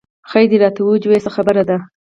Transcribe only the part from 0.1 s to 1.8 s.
خېر دۍ راته وويه چې څه خبره ده